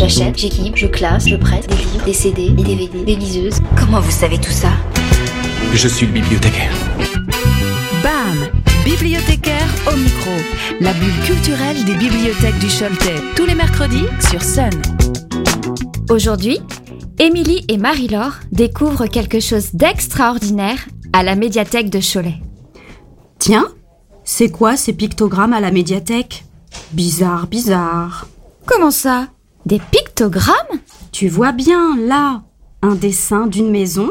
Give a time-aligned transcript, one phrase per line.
[0.00, 3.58] J'achète, j'équipe, je classe, je prête des livres, des CD, des DVD, des liseuses.
[3.78, 4.70] Comment vous savez tout ça?
[5.74, 6.72] Je suis le bibliothécaire.
[8.02, 8.48] BAM
[8.82, 10.30] Bibliothécaire au micro.
[10.80, 13.20] La bulle culturelle des bibliothèques du Choletais.
[13.36, 14.70] Tous les mercredis sur Sun.
[16.08, 16.60] Aujourd'hui,
[17.18, 20.78] Émilie et Marie-Laure découvrent quelque chose d'extraordinaire
[21.12, 22.36] à la médiathèque de Cholet.
[23.38, 23.68] Tiens,
[24.24, 26.46] c'est quoi ces pictogrammes à la médiathèque?
[26.92, 28.28] Bizarre, bizarre.
[28.64, 29.26] Comment ça?
[29.66, 30.80] Des pictogrammes?
[31.12, 32.42] Tu vois bien, là,
[32.82, 34.10] un dessin d'une maison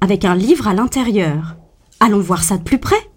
[0.00, 1.56] avec un livre à l'intérieur.
[2.00, 3.10] Allons voir ça de plus près.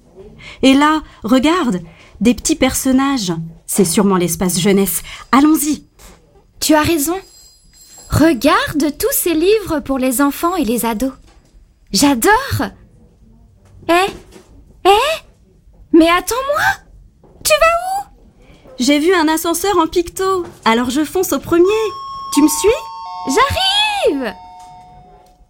[0.63, 1.81] Et là, regarde,
[2.19, 3.33] des petits personnages.
[3.65, 5.01] C'est sûrement l'espace jeunesse.
[5.31, 5.85] Allons-y.
[6.59, 7.15] Tu as raison.
[8.09, 11.13] Regarde tous ces livres pour les enfants et les ados.
[11.91, 12.69] J'adore.
[13.87, 14.11] Eh
[14.85, 15.21] Eh?
[15.93, 16.63] Mais attends-moi
[17.43, 17.80] Tu vas où
[18.81, 21.67] J'ai vu un ascenseur en picto, alors je fonce au premier.
[22.33, 22.69] Tu me suis?
[23.27, 24.33] J'arrive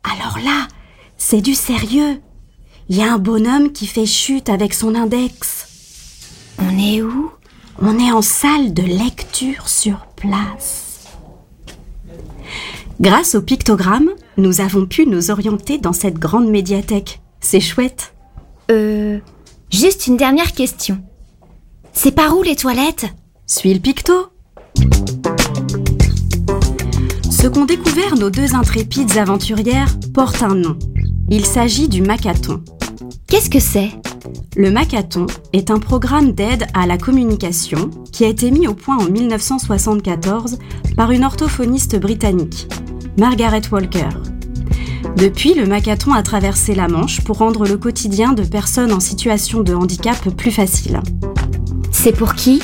[0.03, 0.67] Alors là,
[1.15, 2.21] c'est du sérieux.
[2.89, 5.65] Il y a un bonhomme qui fait chute avec son index.
[6.59, 7.31] On est où?
[7.81, 11.05] On est en salle de lecture sur place.
[12.99, 17.21] Grâce au pictogramme, nous avons pu nous orienter dans cette grande médiathèque.
[17.39, 18.13] C'est chouette.
[18.69, 19.19] Euh...
[19.71, 21.01] Juste une dernière question.
[21.93, 23.05] C'est par où les toilettes?
[23.53, 24.13] Suis le picto.
[27.29, 30.79] Ce qu'ont découvert nos deux intrépides aventurières porte un nom.
[31.29, 32.63] Il s'agit du Macathon.
[33.27, 33.89] Qu'est-ce que c'est?
[34.55, 38.97] Le Macathon est un programme d'aide à la communication qui a été mis au point
[38.97, 40.57] en 1974
[40.95, 42.69] par une orthophoniste britannique,
[43.19, 44.09] Margaret Walker.
[45.17, 49.61] Depuis, le Macathon a traversé la Manche pour rendre le quotidien de personnes en situation
[49.61, 51.01] de handicap plus facile.
[51.91, 52.61] C'est pour qui?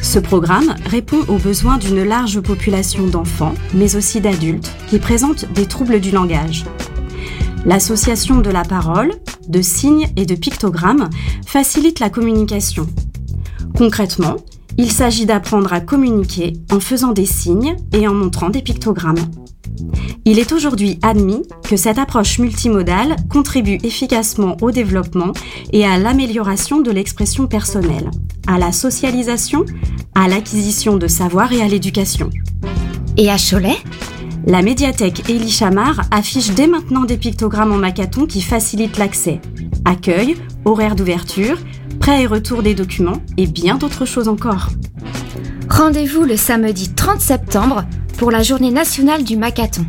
[0.00, 5.66] Ce programme répond aux besoins d'une large population d'enfants, mais aussi d'adultes, qui présentent des
[5.66, 6.64] troubles du langage.
[7.66, 9.12] L'association de la parole,
[9.48, 11.10] de signes et de pictogrammes
[11.46, 12.86] facilite la communication.
[13.76, 14.36] Concrètement,
[14.76, 19.26] il s'agit d'apprendre à communiquer en faisant des signes et en montrant des pictogrammes.
[20.24, 25.32] Il est aujourd'hui admis que cette approche multimodale contribue efficacement au développement
[25.72, 28.10] et à l'amélioration de l'expression personnelle,
[28.48, 29.64] à la socialisation,
[30.14, 32.30] à l'acquisition de savoir et à l'éducation.
[33.16, 33.76] Et à Cholet?
[34.46, 39.40] La médiathèque Élie Chamard affiche dès maintenant des pictogrammes en macathon qui facilitent l'accès.
[39.84, 41.58] Accueil, horaire d'ouverture,
[42.00, 44.70] prêt et retour des documents et bien d'autres choses encore.
[45.68, 47.84] Rendez-vous le samedi 30 septembre
[48.16, 49.84] pour la journée nationale du Macathon.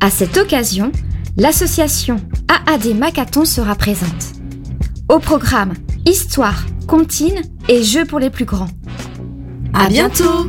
[0.00, 0.92] À cette occasion,
[1.38, 2.16] l'association
[2.48, 4.34] AAD Macathon sera présente.
[5.08, 5.72] Au programme
[6.04, 8.70] Histoire, comptine et jeux pour les plus grands.
[9.74, 10.48] À bientôt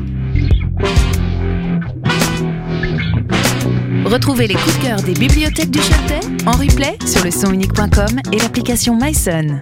[4.06, 8.40] Retrouvez les coups de cœur des bibliothèques du Choletais en replay sur le sonunique.com et
[8.40, 9.60] l'application MySun.